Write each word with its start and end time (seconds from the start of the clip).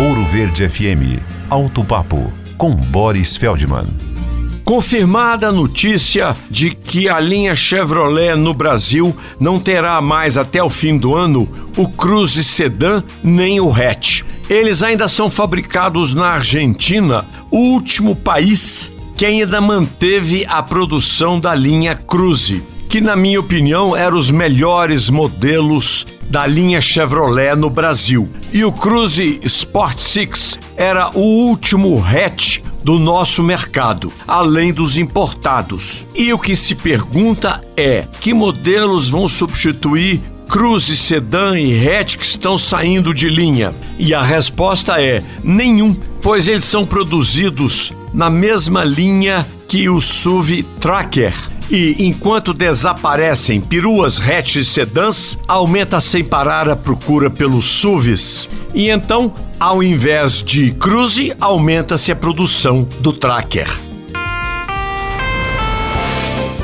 Ouro 0.00 0.24
Verde 0.24 0.66
FM. 0.66 1.20
Alto 1.50 1.84
Papo 1.84 2.32
com 2.56 2.74
Boris 2.74 3.36
Feldman. 3.36 3.84
Confirmada 4.64 5.48
a 5.48 5.52
notícia 5.52 6.34
de 6.48 6.70
que 6.70 7.06
a 7.06 7.20
linha 7.20 7.54
Chevrolet 7.54 8.34
no 8.34 8.54
Brasil 8.54 9.14
não 9.38 9.60
terá 9.60 10.00
mais 10.00 10.38
até 10.38 10.62
o 10.62 10.70
fim 10.70 10.96
do 10.96 11.14
ano 11.14 11.46
o 11.76 11.86
Cruze 11.86 12.42
Sedan 12.42 13.04
nem 13.22 13.60
o 13.60 13.70
hatch. 13.70 14.22
Eles 14.48 14.82
ainda 14.82 15.06
são 15.06 15.28
fabricados 15.28 16.14
na 16.14 16.28
Argentina, 16.28 17.26
o 17.50 17.58
último 17.58 18.16
país 18.16 18.90
que 19.18 19.26
ainda 19.26 19.60
manteve 19.60 20.46
a 20.48 20.62
produção 20.62 21.38
da 21.38 21.54
linha 21.54 21.94
Cruze, 21.94 22.62
que 22.88 23.02
na 23.02 23.14
minha 23.14 23.38
opinião 23.38 23.94
eram 23.94 24.16
os 24.16 24.30
melhores 24.30 25.10
modelos 25.10 26.06
da 26.30 26.46
linha 26.46 26.80
Chevrolet 26.80 27.56
no 27.56 27.68
Brasil. 27.68 28.28
E 28.52 28.64
o 28.64 28.70
Cruze 28.70 29.40
Sport 29.42 29.98
Six 29.98 30.58
era 30.76 31.10
o 31.12 31.20
último 31.20 32.02
hatch 32.02 32.60
do 32.84 32.98
nosso 32.98 33.42
mercado, 33.42 34.12
além 34.26 34.72
dos 34.72 34.96
importados. 34.96 36.06
E 36.14 36.32
o 36.32 36.38
que 36.38 36.54
se 36.54 36.76
pergunta 36.76 37.60
é: 37.76 38.06
que 38.20 38.32
modelos 38.32 39.08
vão 39.08 39.26
substituir 39.26 40.20
Cruze, 40.48 40.96
Sedan 40.96 41.58
e 41.58 41.88
hatch 41.88 42.16
que 42.16 42.24
estão 42.24 42.56
saindo 42.56 43.12
de 43.12 43.28
linha? 43.28 43.74
E 43.98 44.14
a 44.14 44.22
resposta 44.22 45.02
é: 45.02 45.24
nenhum, 45.42 45.96
pois 46.22 46.46
eles 46.46 46.64
são 46.64 46.86
produzidos 46.86 47.92
na 48.14 48.30
mesma 48.30 48.84
linha 48.84 49.46
que 49.66 49.88
o 49.88 50.00
SUV 50.00 50.62
Tracker 50.80 51.34
e 51.70 51.96
enquanto 51.98 52.52
desaparecem 52.52 53.60
peruas, 53.60 54.20
hatches 54.20 54.66
e 54.66 54.70
sedãs, 54.70 55.38
aumenta 55.46 56.00
sem 56.00 56.24
parar 56.24 56.68
a 56.68 56.74
procura 56.74 57.30
pelos 57.30 57.66
SUVs. 57.66 58.48
E 58.74 58.88
então, 58.88 59.32
ao 59.58 59.82
invés 59.82 60.42
de 60.42 60.72
cruze, 60.72 61.32
aumenta-se 61.40 62.10
a 62.10 62.16
produção 62.16 62.86
do 63.00 63.12
tracker. 63.12 63.89